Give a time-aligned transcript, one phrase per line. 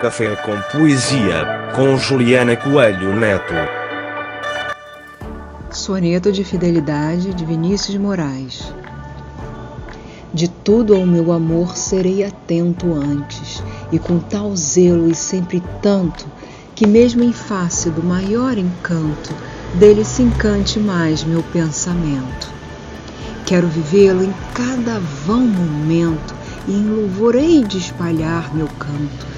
[0.00, 3.52] Café com Poesia, com Juliana Coelho Neto.
[5.72, 8.72] Soneto de Fidelidade de Vinícius Moraes.
[10.32, 16.26] De tudo ao meu amor serei atento antes, e com tal zelo e sempre tanto,
[16.76, 19.34] que mesmo em face do maior encanto,
[19.74, 22.48] dele se encante mais meu pensamento.
[23.44, 26.36] Quero vivê-lo em cada vão momento,
[26.68, 29.37] e em louvor hei de espalhar meu canto,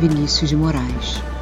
[0.00, 1.39] Vinícius de Moraes.